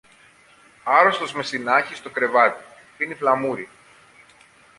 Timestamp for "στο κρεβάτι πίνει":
1.95-3.15